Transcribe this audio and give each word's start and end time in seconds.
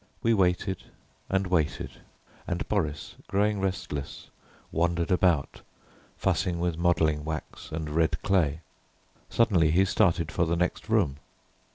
We 0.23 0.33
waited 0.33 0.81
and 1.29 1.45
waited, 1.45 1.91
and 2.47 2.67
Boris, 2.67 3.13
growing 3.27 3.59
restless, 3.61 4.31
wandered 4.71 5.11
about, 5.11 5.61
fussing 6.17 6.59
with 6.59 6.75
modelling 6.75 7.23
wax 7.23 7.71
and 7.71 7.87
red 7.87 8.19
clay. 8.23 8.61
Suddenly 9.29 9.69
he 9.69 9.85
started 9.85 10.31
for 10.31 10.47
the 10.47 10.55
next 10.55 10.89
room. 10.89 11.17